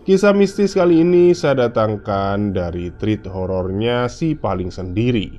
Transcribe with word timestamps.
Kisah 0.00 0.32
mistis 0.32 0.72
kali 0.72 1.04
ini 1.04 1.36
saya 1.36 1.68
datangkan 1.68 2.56
dari 2.56 2.88
treat 2.96 3.28
horornya 3.28 4.08
si 4.08 4.32
paling 4.32 4.72
sendiri. 4.72 5.36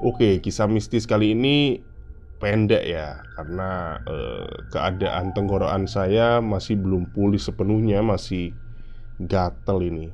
Oke, 0.00 0.40
kisah 0.40 0.64
mistis 0.64 1.04
kali 1.04 1.36
ini 1.36 1.82
pendek 2.40 2.86
ya 2.86 3.20
Karena 3.36 4.00
eh, 4.08 4.48
keadaan 4.72 5.36
tenggorokan 5.36 5.84
saya 5.84 6.38
masih 6.38 6.78
belum 6.78 7.10
pulih 7.10 7.36
sepenuhnya 7.36 8.00
Masih 8.00 8.56
gatel 9.20 9.84
ini. 9.84 10.08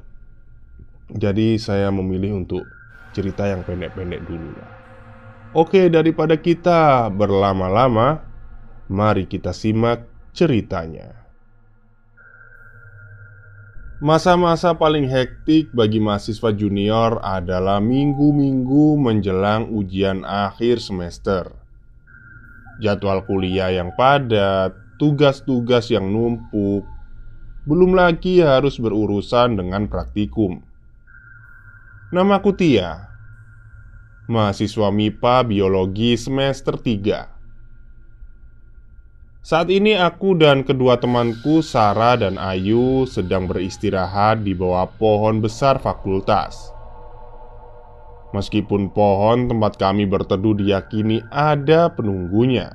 Jadi 1.15 1.55
saya 1.55 1.95
memilih 1.95 2.35
untuk 2.35 2.67
cerita 3.15 3.47
yang 3.47 3.63
pendek-pendek 3.63 4.25
dulu 4.27 4.51
lah. 4.51 4.73
Oke, 5.55 5.87
daripada 5.95 6.35
kita 6.43 7.07
berlama-lama 7.07 8.19
Mari 8.91 9.31
kita 9.31 9.55
simak 9.55 10.11
ceritanya 10.35 11.23
Masa-masa 14.03 14.74
paling 14.74 15.07
hektik 15.07 15.70
bagi 15.70 16.02
mahasiswa 16.02 16.51
junior 16.51 17.23
adalah 17.23 17.79
minggu-minggu 17.79 18.98
menjelang 18.98 19.70
ujian 19.70 20.27
akhir 20.27 20.83
semester. 20.83 21.55
Jadwal 22.83 23.23
kuliah 23.23 23.70
yang 23.70 23.95
padat, 23.95 24.74
tugas-tugas 24.98 25.95
yang 25.95 26.11
numpuk, 26.11 26.83
belum 27.70 27.95
lagi 27.95 28.42
harus 28.42 28.83
berurusan 28.83 29.63
dengan 29.63 29.86
praktikum. 29.86 30.58
Namaku 32.11 32.51
Tia, 32.51 32.98
mahasiswa 34.27 34.90
MIPA 34.90 35.46
Biologi 35.46 36.19
semester 36.19 36.74
3. 36.74 37.33
Saat 39.45 39.69
ini 39.69 39.93
aku 39.93 40.41
dan 40.41 40.65
kedua 40.65 40.97
temanku 40.97 41.61
Sarah 41.61 42.17
dan 42.17 42.41
Ayu 42.41 43.05
sedang 43.05 43.45
beristirahat 43.45 44.41
di 44.41 44.57
bawah 44.57 44.89
pohon 44.97 45.45
besar 45.45 45.77
fakultas. 45.77 46.73
Meskipun 48.33 48.89
pohon 48.97 49.45
tempat 49.45 49.77
kami 49.77 50.09
berteduh 50.09 50.57
diyakini 50.57 51.21
ada 51.29 51.93
penunggunya, 51.93 52.73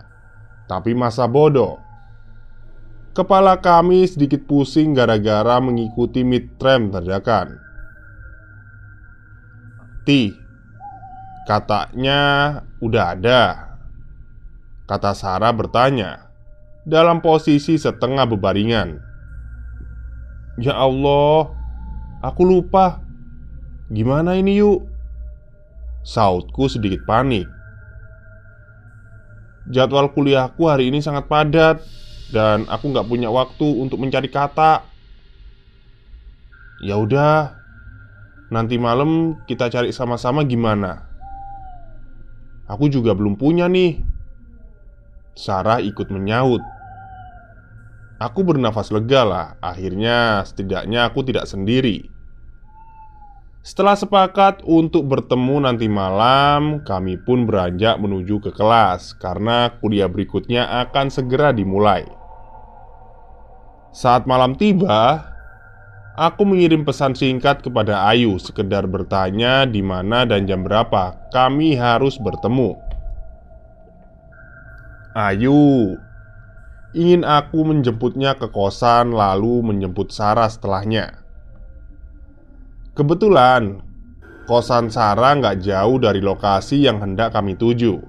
tapi 0.69 0.93
masa 0.93 1.25
bodoh. 1.25 1.81
Kepala 3.17 3.57
kami 3.57 4.05
sedikit 4.05 4.45
pusing 4.45 4.93
gara-gara 4.93 5.57
mengikuti 5.57 6.21
midterm 6.21 6.93
terdakan. 6.93 7.57
Ti, 10.05 10.37
katanya 11.49 12.21
udah 12.77 13.17
ada. 13.17 13.43
Kata 14.85 15.17
Sarah 15.17 15.49
bertanya 15.49 16.28
dalam 16.89 17.21
posisi 17.21 17.77
setengah 17.77 18.25
bebaringan. 18.25 18.97
"Ya 20.57 20.73
Allah, 20.73 21.53
aku 22.25 22.41
lupa. 22.43 23.05
Gimana 23.93 24.33
ini, 24.35 24.57
yuk?" 24.57 24.89
Sautku 26.01 26.65
sedikit 26.65 27.05
panik. 27.05 27.45
Jadwal 29.69 30.09
kuliahku 30.09 30.65
hari 30.65 30.89
ini 30.89 30.97
sangat 30.97 31.29
padat 31.29 31.85
dan 32.33 32.65
aku 32.65 32.89
nggak 32.89 33.05
punya 33.05 33.29
waktu 33.29 33.67
untuk 33.77 34.01
mencari 34.01 34.25
kata. 34.25 34.81
Ya 36.81 36.97
udah, 36.97 37.53
nanti 38.49 38.81
malam 38.81 39.37
kita 39.45 39.69
cari 39.69 39.93
sama-sama 39.93 40.41
gimana? 40.47 41.05
Aku 42.65 42.89
juga 42.89 43.13
belum 43.13 43.37
punya 43.37 43.69
nih. 43.69 44.01
Sarah 45.37 45.83
ikut 45.83 46.09
menyaut. 46.09 46.61
Aku 48.19 48.43
bernafas 48.43 48.91
lega 48.91 49.23
lah. 49.23 49.47
Akhirnya, 49.63 50.43
setidaknya 50.43 51.07
aku 51.07 51.23
tidak 51.23 51.47
sendiri. 51.47 52.11
Setelah 53.63 53.95
sepakat 53.95 54.59
untuk 54.67 55.07
bertemu 55.07 55.63
nanti 55.63 55.87
malam, 55.87 56.83
kami 56.83 57.15
pun 57.15 57.47
beranjak 57.47 57.95
menuju 57.95 58.43
ke 58.43 58.51
kelas 58.51 59.15
karena 59.19 59.71
kuliah 59.79 60.11
berikutnya 60.11 60.67
akan 60.87 61.07
segera 61.07 61.55
dimulai. 61.55 62.03
Saat 63.95 64.27
malam 64.27 64.55
tiba, 64.59 65.23
aku 66.19 66.43
mengirim 66.43 66.83
pesan 66.83 67.15
singkat 67.15 67.63
kepada 67.63 68.03
Ayu 68.07 68.35
sekedar 68.35 68.83
bertanya 68.83 69.63
di 69.63 69.79
mana 69.79 70.27
dan 70.27 70.43
jam 70.43 70.67
berapa 70.67 71.15
kami 71.31 71.75
harus 71.75 72.19
bertemu. 72.19 72.75
Ayu 75.15 75.95
ingin 76.93 77.21
aku 77.21 77.61
menjemputnya 77.65 78.37
ke 78.37 78.49
kosan, 78.49 79.13
lalu 79.13 79.61
menjemput 79.61 80.09
Sarah 80.09 80.49
setelahnya. 80.49 81.21
Kebetulan, 82.97 83.79
kosan 84.49 84.89
Sarah 84.89 85.37
nggak 85.37 85.61
jauh 85.61 86.01
dari 86.01 86.19
lokasi 86.19 86.83
yang 86.83 86.99
hendak 86.99 87.31
kami 87.31 87.53
tuju. 87.55 88.01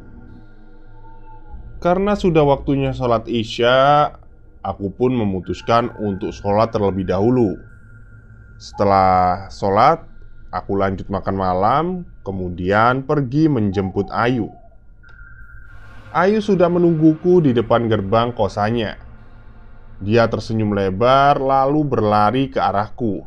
Karena 1.81 2.13
sudah 2.13 2.45
waktunya 2.45 2.93
sholat 2.93 3.25
Isya, 3.25 4.13
aku 4.61 4.93
pun 4.93 5.17
memutuskan 5.17 5.93
untuk 5.97 6.33
sholat 6.33 6.69
terlebih 6.73 7.09
dahulu. 7.09 7.57
Setelah 8.61 9.49
sholat, 9.49 10.05
aku 10.53 10.77
lanjut 10.77 11.09
makan 11.09 11.37
malam, 11.37 11.85
kemudian 12.21 13.09
pergi 13.09 13.49
menjemput 13.49 14.13
Ayu. 14.13 14.53
Ayu 16.11 16.43
sudah 16.43 16.67
menungguku 16.67 17.39
di 17.39 17.55
depan 17.55 17.87
gerbang 17.87 18.35
kosannya. 18.35 18.99
Dia 20.03 20.27
tersenyum 20.27 20.75
lebar, 20.75 21.39
lalu 21.39 21.87
berlari 21.87 22.51
ke 22.51 22.59
arahku. 22.59 23.23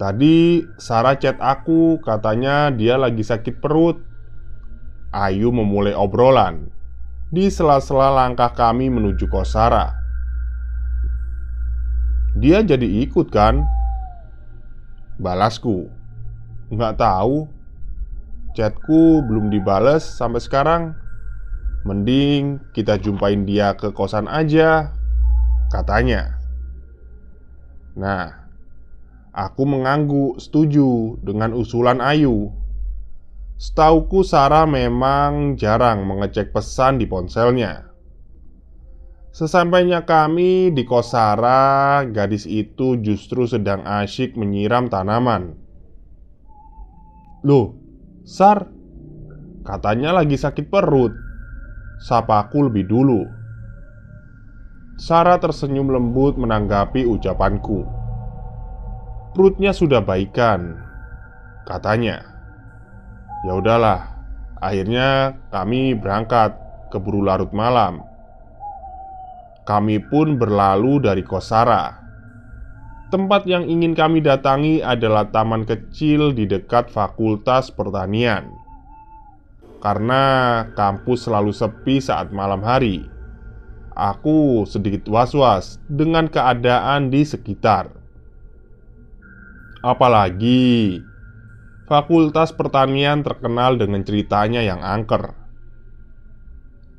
Tadi 0.00 0.64
Sarah 0.80 1.20
chat 1.20 1.36
aku, 1.36 2.00
katanya 2.00 2.72
dia 2.72 2.96
lagi 2.96 3.20
sakit 3.20 3.60
perut. 3.60 4.00
Ayu 5.12 5.52
memulai 5.52 5.92
obrolan 5.92 6.72
di 7.28 7.52
sela-sela 7.52 8.08
langkah 8.08 8.48
kami 8.56 8.88
menuju 8.88 9.28
kos 9.28 9.52
Sarah. 9.52 9.92
Dia 12.40 12.64
jadi 12.64 13.04
ikut 13.04 13.28
kan? 13.28 13.68
Balasku 15.20 15.92
Nggak 16.72 17.00
tahu 17.00 17.57
Chatku 18.58 19.22
belum 19.22 19.54
dibales 19.54 20.02
sampai 20.02 20.42
sekarang. 20.42 20.98
Mending 21.86 22.58
kita 22.74 22.98
jumpain 22.98 23.46
dia 23.46 23.78
ke 23.78 23.94
kosan 23.94 24.26
aja 24.26 24.90
Katanya. 25.70 26.42
Nah 27.94 28.48
Aku 29.38 29.62
mengangguk 29.62 30.42
setuju 30.42 31.14
dengan 31.22 31.54
usulan 31.54 32.02
Ayu. 32.02 32.50
Setauku 33.54 34.26
Sarah 34.26 34.66
memang 34.66 35.54
jarang 35.54 36.02
mengecek 36.02 36.50
pesan 36.50 36.98
di 36.98 37.06
ponselnya. 37.06 37.86
Sesampainya 39.30 40.02
kami 40.02 40.74
di 40.74 40.82
kos 40.82 41.14
Sarah, 41.14 42.02
gadis 42.10 42.50
itu 42.50 42.98
justru 42.98 43.46
sedang 43.46 43.86
asyik 43.86 44.34
menyiram 44.34 44.90
tanaman. 44.90 45.54
Loh, 47.46 47.78
Sar, 48.28 48.68
katanya 49.64 50.12
lagi 50.12 50.36
sakit 50.36 50.68
perut. 50.68 51.16
Sapaku 51.96 52.68
lebih 52.68 52.84
dulu. 52.84 53.24
Sarah 55.00 55.40
tersenyum 55.40 55.88
lembut 55.88 56.36
menanggapi 56.36 57.08
ucapanku. 57.08 57.88
Perutnya 59.32 59.72
sudah 59.72 60.04
baikan, 60.04 60.76
katanya. 61.64 62.20
Ya 63.48 63.56
udahlah, 63.56 64.12
akhirnya 64.60 65.32
kami 65.48 65.96
berangkat 65.96 66.52
keburu 66.92 67.24
larut 67.24 67.56
malam. 67.56 68.04
Kami 69.64 70.04
pun 70.04 70.36
berlalu 70.36 71.00
dari 71.00 71.24
Kosara. 71.24 72.07
Tempat 73.08 73.48
yang 73.48 73.64
ingin 73.64 73.96
kami 73.96 74.20
datangi 74.20 74.84
adalah 74.84 75.32
taman 75.32 75.64
kecil 75.64 76.36
di 76.36 76.44
dekat 76.44 76.92
Fakultas 76.92 77.72
Pertanian. 77.72 78.52
Karena 79.80 80.60
kampus 80.76 81.24
selalu 81.24 81.56
sepi 81.56 82.04
saat 82.04 82.36
malam 82.36 82.60
hari, 82.60 83.08
aku 83.96 84.68
sedikit 84.68 85.08
was-was 85.08 85.80
dengan 85.88 86.28
keadaan 86.28 87.08
di 87.08 87.24
sekitar. 87.24 87.88
Apalagi 89.80 91.00
Fakultas 91.88 92.52
Pertanian 92.52 93.24
terkenal 93.24 93.80
dengan 93.80 94.04
ceritanya 94.04 94.60
yang 94.60 94.84
angker. 94.84 95.32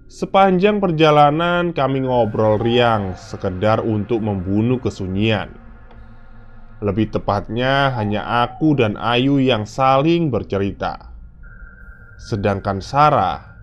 Sepanjang 0.09 0.81
perjalanan 0.81 1.69
kami 1.69 2.01
ngobrol 2.01 2.57
riang 2.57 3.13
sekedar 3.13 3.85
untuk 3.85 4.25
membunuh 4.25 4.81
kesunyian 4.81 5.68
Lebih 6.79 7.11
tepatnya 7.11 7.91
hanya 7.99 8.47
aku 8.47 8.71
dan 8.79 8.95
Ayu 8.95 9.43
yang 9.43 9.67
saling 9.67 10.31
bercerita. 10.31 11.11
Sedangkan 12.15 12.79
Sarah 12.79 13.59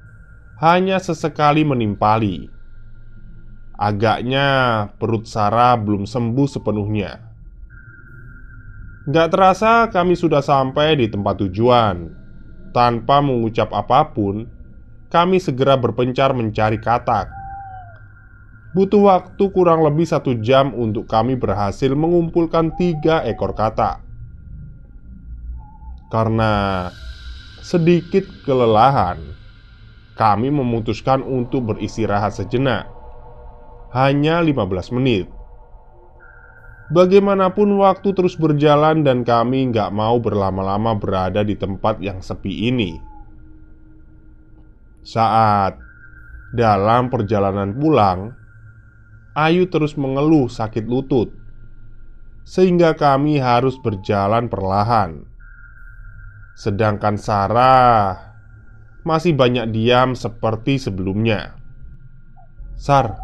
hanya 0.60 1.00
sesekali 1.00 1.64
menimpali. 1.64 2.48
Agaknya 3.76 4.48
perut 4.96 5.28
Sarah 5.28 5.76
belum 5.76 6.08
sembuh 6.08 6.48
sepenuhnya. 6.48 7.12
Gak 9.06 9.28
terasa 9.32 9.86
kami 9.92 10.16
sudah 10.16 10.40
sampai 10.40 10.96
di 11.00 11.06
tempat 11.12 11.40
tujuan. 11.44 12.08
Tanpa 12.72 13.24
mengucap 13.24 13.72
apa 13.72 14.12
pun 14.12 14.44
kami 15.08 15.40
segera 15.40 15.76
berpencar 15.76 16.36
mencari 16.36 16.76
katak. 16.80 17.45
Butuh 18.76 19.08
waktu 19.08 19.44
kurang 19.56 19.80
lebih 19.80 20.04
satu 20.04 20.36
jam 20.44 20.76
untuk 20.76 21.08
kami 21.08 21.32
berhasil 21.32 21.88
mengumpulkan 21.96 22.76
tiga 22.76 23.24
ekor 23.24 23.56
katak. 23.56 24.04
Karena 26.12 26.86
sedikit 27.64 28.28
kelelahan, 28.44 29.16
kami 30.12 30.52
memutuskan 30.52 31.24
untuk 31.24 31.72
beristirahat 31.72 32.36
sejenak. 32.36 32.84
Hanya 33.96 34.44
15 34.44 34.92
menit. 34.92 35.32
Bagaimanapun 36.92 37.80
waktu 37.80 38.12
terus 38.12 38.36
berjalan 38.36 39.00
dan 39.00 39.24
kami 39.24 39.72
nggak 39.72 39.88
mau 39.88 40.20
berlama-lama 40.20 40.92
berada 40.92 41.40
di 41.40 41.56
tempat 41.56 41.96
yang 42.04 42.20
sepi 42.20 42.68
ini. 42.68 43.00
Saat 45.00 45.80
dalam 46.52 47.08
perjalanan 47.08 47.72
pulang, 47.72 48.45
Ayu 49.36 49.68
terus 49.68 50.00
mengeluh 50.00 50.48
sakit 50.48 50.88
lutut, 50.88 51.28
sehingga 52.48 52.96
kami 52.96 53.36
harus 53.36 53.76
berjalan 53.76 54.48
perlahan. 54.48 55.28
Sedangkan 56.56 57.20
Sarah 57.20 58.16
masih 59.04 59.36
banyak 59.36 59.76
diam 59.76 60.16
seperti 60.16 60.80
sebelumnya. 60.80 61.52
"Sar, 62.80 63.20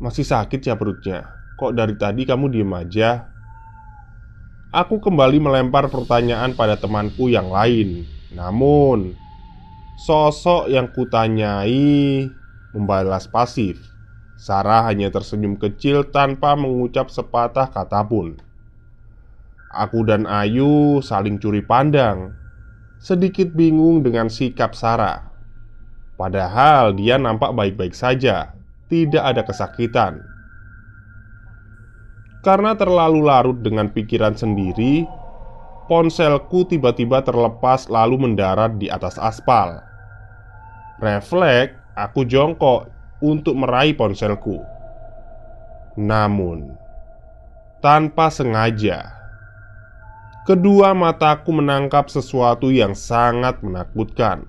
masih 0.00 0.24
sakit 0.24 0.64
ya 0.64 0.72
perutnya? 0.72 1.36
Kok 1.60 1.76
dari 1.76 2.00
tadi 2.00 2.24
kamu 2.24 2.48
diem 2.48 2.72
aja?" 2.72 3.28
Aku 4.72 5.04
kembali 5.04 5.38
melempar 5.38 5.86
pertanyaan 5.92 6.56
pada 6.56 6.80
temanku 6.80 7.28
yang 7.28 7.52
lain. 7.52 8.08
Namun, 8.34 9.14
Sosok 9.94 10.66
yang 10.66 10.90
kutanyai 10.90 12.26
membalas 12.74 13.30
pasif. 13.30 13.93
Sarah 14.34 14.82
hanya 14.90 15.14
tersenyum 15.14 15.54
kecil 15.54 16.10
tanpa 16.10 16.58
mengucap 16.58 17.06
sepatah 17.06 17.70
kata 17.70 18.02
pun. 18.02 18.34
Aku 19.74 20.06
dan 20.06 20.26
Ayu 20.26 21.02
saling 21.02 21.38
curi 21.38 21.62
pandang, 21.62 22.34
sedikit 23.02 23.50
bingung 23.54 24.02
dengan 24.06 24.30
sikap 24.30 24.74
Sarah. 24.74 25.30
Padahal 26.14 26.94
dia 26.94 27.18
nampak 27.18 27.50
baik-baik 27.58 27.90
saja, 27.90 28.54
tidak 28.86 29.22
ada 29.22 29.42
kesakitan. 29.42 30.22
Karena 32.46 32.78
terlalu 32.78 33.26
larut 33.26 33.58
dengan 33.66 33.90
pikiran 33.90 34.38
sendiri, 34.38 35.08
ponselku 35.90 36.68
tiba-tiba 36.70 37.24
terlepas 37.26 37.90
lalu 37.90 38.30
mendarat 38.30 38.78
di 38.78 38.86
atas 38.86 39.18
aspal. 39.18 39.82
Refleks, 41.02 41.74
aku 41.98 42.22
jongkok 42.22 42.93
untuk 43.24 43.56
meraih 43.56 43.96
ponselku. 43.96 44.60
Namun, 45.96 46.76
tanpa 47.80 48.28
sengaja, 48.28 49.08
kedua 50.44 50.92
mataku 50.92 51.56
menangkap 51.56 52.12
sesuatu 52.12 52.68
yang 52.68 52.92
sangat 52.92 53.64
menakutkan. 53.64 54.44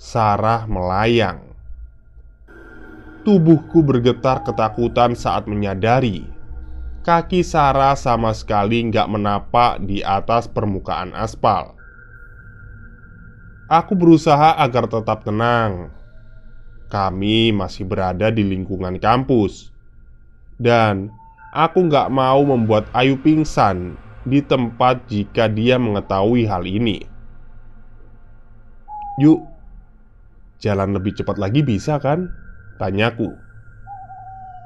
Sarah 0.00 0.64
melayang. 0.64 1.52
Tubuhku 3.28 3.84
bergetar 3.84 4.44
ketakutan 4.44 5.16
saat 5.16 5.44
menyadari 5.48 6.34
Kaki 7.04 7.44
Sarah 7.44 8.00
sama 8.00 8.32
sekali 8.32 8.80
nggak 8.88 9.12
menapak 9.12 9.84
di 9.84 10.00
atas 10.00 10.48
permukaan 10.48 11.12
aspal. 11.12 11.76
Aku 13.68 13.92
berusaha 13.92 14.56
agar 14.56 14.88
tetap 14.88 15.20
tenang. 15.20 15.92
Kami 16.94 17.50
masih 17.50 17.82
berada 17.82 18.30
di 18.30 18.46
lingkungan 18.46 19.02
kampus, 19.02 19.74
dan 20.62 21.10
aku 21.50 21.90
nggak 21.90 22.06
mau 22.14 22.46
membuat 22.46 22.86
Ayu 22.94 23.18
pingsan 23.18 23.98
di 24.22 24.38
tempat 24.38 25.02
jika 25.10 25.50
dia 25.50 25.74
mengetahui 25.74 26.46
hal 26.46 26.62
ini. 26.62 27.02
Yuk, 29.18 29.42
jalan 30.62 30.94
lebih 30.94 31.18
cepat 31.18 31.34
lagi 31.34 31.66
bisa 31.66 31.98
kan? 31.98 32.30
Tanyaku. 32.78 33.34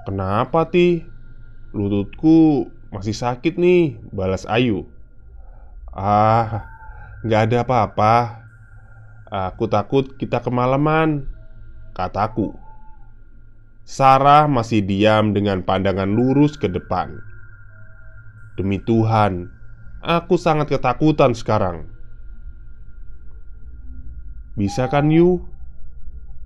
Kenapa, 0.04 0.68
Ti? 0.68 1.04
Lututku 1.72 2.68
masih 2.88 3.12
sakit 3.12 3.60
nih 3.60 4.00
Balas 4.08 4.48
Ayu 4.48 4.88
Ah, 5.92 6.64
nggak 7.20 7.52
ada 7.52 7.56
apa-apa 7.60 8.16
Aku 9.28 9.68
takut 9.68 10.16
kita 10.16 10.40
kemalaman 10.40 11.28
Kataku 11.98 12.54
Sarah 13.82 14.46
masih 14.46 14.86
diam 14.86 15.34
dengan 15.34 15.66
pandangan 15.66 16.06
lurus 16.06 16.54
ke 16.54 16.70
depan 16.70 17.18
Demi 18.54 18.78
Tuhan 18.78 19.50
Aku 20.06 20.38
sangat 20.38 20.70
ketakutan 20.70 21.34
sekarang 21.34 21.90
Bisa 24.54 24.86
kan 24.86 25.10
Yu? 25.10 25.42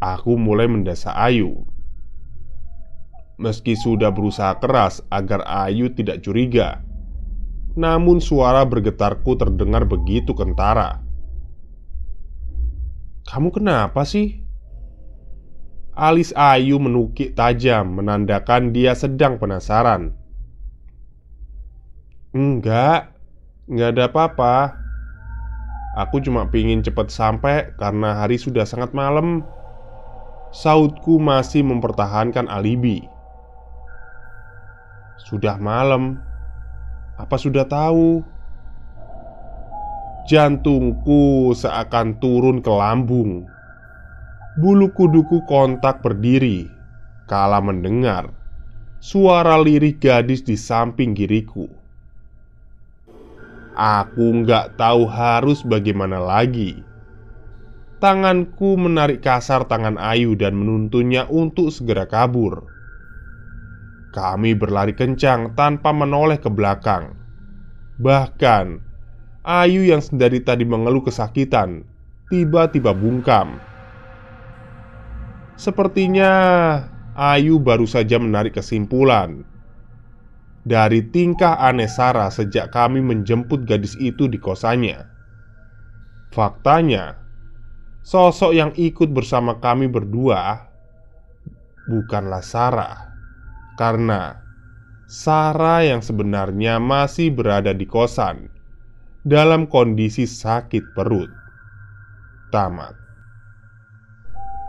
Aku 0.01 0.41
mulai 0.41 0.73
mendasar 0.73 1.21
Ayu 1.21 1.69
Meski 3.37 3.77
sudah 3.77 4.09
berusaha 4.09 4.57
keras 4.57 5.05
agar 5.13 5.45
Ayu 5.45 5.93
tidak 5.93 6.25
curiga, 6.25 6.81
namun 7.75 8.23
suara 8.23 8.63
bergetarku 8.63 9.35
terdengar 9.35 9.83
begitu 9.83 10.31
kentara. 10.31 11.03
"Kamu 13.27 13.51
kenapa 13.51 14.07
sih?" 14.07 14.42
Alis 15.93 16.33
Ayu 16.33 16.81
menukik 16.81 17.37
tajam, 17.37 18.01
menandakan 18.01 18.73
dia 18.73 18.97
sedang 18.97 19.37
penasaran. 19.37 20.17
"Enggak, 22.33 23.13
enggak 23.69 23.89
ada 23.93 24.05
apa-apa. 24.09 24.55
Aku 26.01 26.25
cuma 26.25 26.49
pingin 26.49 26.81
cepat 26.81 27.13
sampai 27.13 27.77
karena 27.77 28.25
hari 28.25 28.41
sudah 28.41 28.65
sangat 28.65 28.97
malam." 28.97 29.45
Sautku 30.53 31.17
masih 31.17 31.65
mempertahankan 31.65 32.45
alibi. 32.49 33.09
Sudah 35.17 35.57
malam, 35.57 36.21
apa 37.17 37.37
sudah 37.41 37.65
tahu? 37.65 38.21
Jantungku 40.29 41.57
seakan 41.57 42.21
turun 42.21 42.61
ke 42.61 42.69
lambung. 42.69 43.49
Bulu 44.53 44.93
kuduku 44.93 45.49
kontak 45.49 46.05
berdiri 46.05 46.69
kala 47.25 47.65
mendengar 47.65 48.37
suara 49.01 49.57
lirih 49.57 49.97
gadis 49.97 50.45
di 50.45 50.61
samping 50.61 51.17
kiriku. 51.17 51.73
Aku 53.73 54.45
nggak 54.45 54.77
tahu 54.77 55.09
harus 55.09 55.65
bagaimana 55.65 56.21
lagi. 56.21 56.85
Tanganku 57.97 58.77
menarik 58.77 59.25
kasar 59.25 59.65
tangan 59.65 59.97
Ayu 59.97 60.37
dan 60.37 60.53
menuntunnya 60.53 61.25
untuk 61.33 61.73
segera 61.73 62.05
kabur. 62.05 62.69
Kami 64.13 64.53
berlari 64.53 64.93
kencang 64.93 65.57
tanpa 65.57 65.97
menoleh 65.97 66.37
ke 66.37 66.53
belakang. 66.53 67.17
Bahkan, 67.97 68.85
Ayu 69.49 69.89
yang 69.89 70.05
dari 70.13 70.45
tadi 70.45 70.69
mengeluh 70.69 71.01
kesakitan 71.01 71.89
tiba-tiba 72.29 72.93
bungkam. 72.93 73.72
Sepertinya 75.57 76.33
Ayu 77.13 77.61
baru 77.61 77.85
saja 77.85 78.17
menarik 78.17 78.57
kesimpulan 78.57 79.45
dari 80.63 81.03
tingkah 81.03 81.59
aneh 81.59 81.91
Sarah 81.91 82.31
sejak 82.31 82.71
kami 82.71 83.03
menjemput 83.03 83.67
gadis 83.67 83.99
itu 83.99 84.31
di 84.31 84.39
kosannya. 84.39 85.11
Faktanya, 86.33 87.21
sosok 88.01 88.57
yang 88.57 88.71
ikut 88.79 89.13
bersama 89.13 89.59
kami 89.61 89.91
berdua 89.91 90.71
bukanlah 91.91 92.41
Sarah, 92.41 93.13
karena 93.77 94.39
Sarah 95.11 95.85
yang 95.85 96.01
sebenarnya 96.01 96.81
masih 96.81 97.35
berada 97.35 97.75
di 97.77 97.85
kosan 97.85 98.49
dalam 99.27 99.69
kondisi 99.69 100.25
sakit 100.25 100.97
perut. 100.97 101.29
Tamat. 102.49 103.02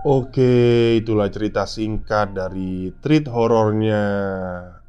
Oke, 0.03 1.00
itulah 1.00 1.31
cerita 1.31 1.63
singkat 1.63 2.36
dari 2.36 2.91
treat 3.00 3.24
horornya 3.24 4.03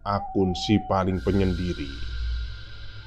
akun 0.02 0.58
si 0.58 0.82
paling 0.90 1.22
penyendiri 1.22 1.86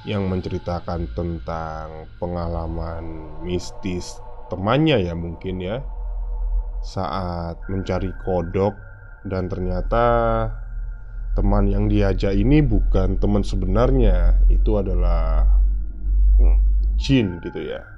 yang 0.08 0.32
menceritakan 0.32 1.12
tentang 1.12 2.08
pengalaman 2.16 3.28
mistis 3.44 4.24
temannya 4.48 5.04
ya 5.04 5.20
mungkin 5.20 5.60
ya 5.60 5.84
saat 6.80 7.60
mencari 7.68 8.16
kodok 8.24 8.72
dan 9.28 9.52
ternyata 9.52 10.08
teman 11.36 11.68
yang 11.68 11.92
diajak 11.92 12.32
ini 12.32 12.64
bukan 12.64 13.20
teman 13.20 13.44
sebenarnya 13.44 14.32
itu 14.48 14.80
adalah 14.80 15.44
jin 16.96 17.44
gitu 17.44 17.68
ya 17.68 17.97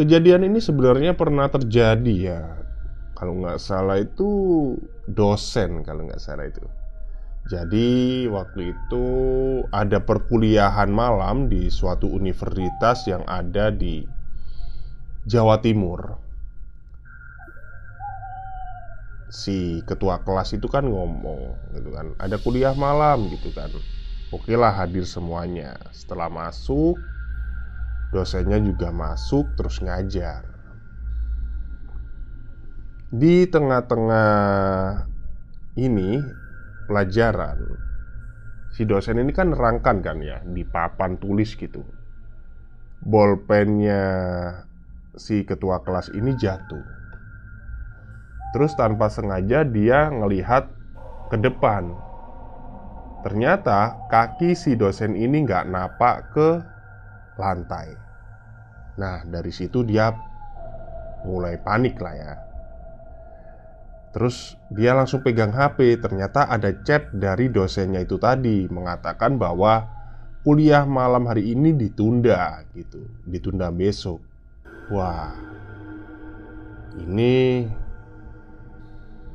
kejadian 0.00 0.48
ini 0.48 0.64
sebenarnya 0.64 1.12
pernah 1.12 1.52
terjadi 1.52 2.14
ya 2.16 2.42
kalau 3.12 3.36
nggak 3.44 3.60
salah 3.60 4.00
itu 4.00 4.28
dosen 5.04 5.84
kalau 5.84 6.08
nggak 6.08 6.22
salah 6.24 6.48
itu 6.48 6.64
jadi 7.48 8.28
waktu 8.28 8.76
itu 8.76 9.06
ada 9.74 9.98
perkuliahan 10.00 10.86
malam 10.92 11.48
di 11.48 11.66
suatu 11.72 12.06
universitas 12.06 13.08
yang 13.08 13.24
ada 13.26 13.74
di 13.74 14.04
Jawa 15.26 15.58
Timur. 15.58 16.20
Si 19.30 19.82
ketua 19.86 20.22
kelas 20.22 20.54
itu 20.54 20.66
kan 20.66 20.86
ngomong 20.86 21.74
gitu 21.74 21.90
kan, 21.94 22.14
ada 22.18 22.38
kuliah 22.38 22.74
malam 22.74 23.30
gitu 23.34 23.50
kan. 23.50 23.70
Oke 24.30 24.54
lah 24.54 24.70
hadir 24.70 25.02
semuanya. 25.02 25.74
Setelah 25.90 26.30
masuk, 26.30 26.98
dosennya 28.10 28.58
juga 28.58 28.90
masuk 28.90 29.54
terus 29.54 29.78
ngajar. 29.82 30.46
Di 33.10 33.46
tengah-tengah 33.50 34.30
ini 35.74 36.22
pelajaran 36.86 37.58
Si 38.70 38.86
dosen 38.86 39.18
ini 39.18 39.34
kan 39.34 39.50
nerangkan 39.50 39.98
kan 39.98 40.22
ya 40.22 40.38
Di 40.46 40.62
papan 40.62 41.18
tulis 41.18 41.58
gitu. 41.58 41.82
Bolpennya 43.02 44.02
si 45.18 45.42
ketua 45.42 45.82
kelas 45.82 46.14
ini 46.14 46.38
jatuh. 46.38 46.86
Terus 48.54 48.74
tanpa 48.78 49.10
sengaja 49.10 49.66
dia 49.66 50.10
ngelihat 50.10 50.70
ke 51.30 51.36
depan. 51.38 51.98
Ternyata 53.26 54.06
kaki 54.08 54.54
si 54.54 54.78
dosen 54.78 55.18
ini 55.18 55.44
nggak 55.44 55.66
napak 55.70 56.16
ke 56.34 56.48
lantai. 57.40 57.96
Nah 59.00 59.24
dari 59.24 59.48
situ 59.48 59.80
dia 59.80 60.12
mulai 61.24 61.56
panik 61.56 61.96
lah 61.96 62.14
ya. 62.14 62.32
Terus 64.10 64.58
dia 64.74 64.90
langsung 64.90 65.22
pegang 65.22 65.54
HP 65.54 66.02
Ternyata 66.02 66.50
ada 66.50 66.74
chat 66.82 67.14
dari 67.14 67.46
dosennya 67.46 68.02
itu 68.02 68.18
tadi 68.18 68.66
Mengatakan 68.66 69.38
bahwa 69.38 69.86
Kuliah 70.42 70.82
malam 70.82 71.30
hari 71.30 71.54
ini 71.54 71.70
ditunda 71.76 72.64
gitu. 72.74 73.06
Ditunda 73.22 73.70
besok. 73.70 74.18
Wah 74.90 75.30
Ini 76.98 77.64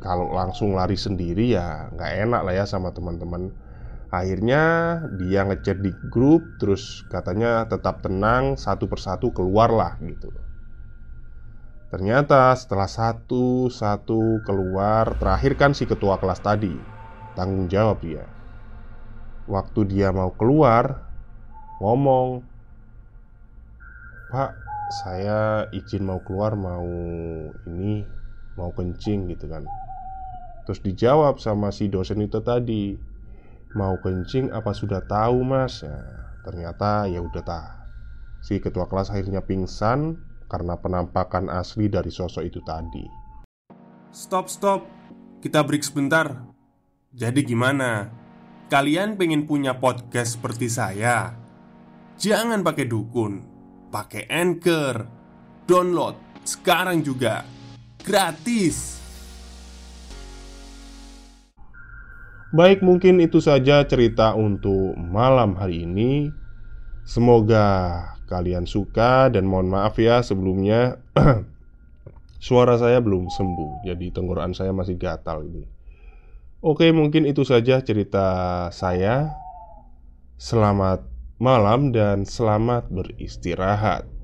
Kalau 0.03 0.35
langsung 0.35 0.75
lari 0.75 0.99
sendiri 0.99 1.55
ya 1.55 1.89
nggak 1.95 2.11
enak 2.27 2.41
lah 2.45 2.53
ya 2.53 2.65
sama 2.67 2.91
teman-teman 2.91 3.64
Akhirnya 4.13 4.63
dia 5.17 5.41
ngechat 5.45 5.81
di 5.81 5.91
grup 6.09 6.45
Terus 6.61 7.01
katanya 7.09 7.65
tetap 7.65 8.05
tenang 8.05 8.55
Satu 8.55 8.85
persatu 8.85 9.33
keluarlah 9.33 9.97
gitu. 10.05 10.29
Ternyata 11.89 12.53
setelah 12.53 12.89
satu-satu 12.89 14.45
keluar 14.45 15.17
Terakhir 15.17 15.53
kan 15.57 15.71
si 15.73 15.89
ketua 15.89 16.21
kelas 16.21 16.41
tadi. 16.41 16.73
Tanggung 17.33 17.65
jawab 17.67 18.01
dia. 18.05 18.23
Waktu 19.49 19.79
dia 19.89 20.13
mau 20.13 20.33
keluar 20.37 21.01
Ngomong 21.81 22.45
Pak, 24.31 24.51
saya 25.05 25.69
izin 25.69 26.05
mau 26.05 26.21
keluar 26.21 26.53
Mau 26.53 26.87
ini 27.69 28.05
Mau 28.55 28.71
kencing 28.71 29.27
gitu 29.35 29.51
kan. 29.51 29.67
Terus 30.65 30.81
dijawab 30.81 31.37
sama 31.37 31.69
si 31.69 31.91
dosen 31.91 32.25
itu 32.25 32.41
tadi 32.41 33.14
Mau 33.73 33.97
kencing 34.03 34.53
apa 34.53 34.75
sudah 34.75 35.01
tahu 35.01 35.41
mas? 35.41 35.81
Ya, 35.81 35.97
ternyata 36.45 37.09
ya 37.09 37.23
udah 37.23 37.41
tak 37.41 37.85
Si 38.45 38.61
ketua 38.61 38.85
kelas 38.85 39.09
akhirnya 39.09 39.41
pingsan 39.41 40.21
karena 40.45 40.77
penampakan 40.77 41.49
asli 41.49 41.89
dari 41.89 42.13
sosok 42.13 42.45
itu 42.45 42.61
tadi. 42.61 43.01
Stop, 44.13 44.53
stop. 44.53 44.85
Kita 45.41 45.65
break 45.65 45.81
sebentar. 45.81 46.45
Jadi 47.09 47.41
gimana? 47.41 48.05
Kalian 48.69 49.17
pengen 49.17 49.49
punya 49.49 49.81
podcast 49.81 50.37
seperti 50.37 50.69
saya? 50.69 51.33
Jangan 52.21 52.61
pakai 52.61 52.85
dukun, 52.85 53.41
pakai 53.89 54.29
Anchor. 54.29 55.09
Download 55.65 56.13
sekarang 56.45 57.01
juga. 57.01 57.41
Gratis. 58.05 58.94
Baik, 62.53 62.85
mungkin 62.85 63.17
itu 63.17 63.41
saja 63.41 63.81
cerita 63.89 64.37
untuk 64.37 64.93
malam 64.93 65.57
hari 65.57 65.89
ini. 65.89 66.29
Semoga 67.01 68.01
kalian 68.29 68.69
suka 68.69 69.33
dan 69.33 69.49
mohon 69.49 69.73
maaf 69.73 69.97
ya 69.97 70.21
sebelumnya. 70.21 71.01
Suara 72.45 72.77
saya 72.77 73.01
belum 73.01 73.33
sembuh 73.33 73.89
Jadi 73.89 74.13
tenggorokan 74.13 74.53
saya 74.53 74.69
masih 74.69 74.93
gatal 75.01 75.41
ini. 75.41 75.65
Oke 76.61 76.93
mungkin 76.93 77.25
itu 77.25 77.41
saja 77.41 77.81
cerita 77.81 78.69
saya. 78.69 79.33
Selamat 80.37 81.01
malam 81.41 81.89
dan 81.89 82.29
selamat 82.29 82.93
beristirahat 82.93 84.14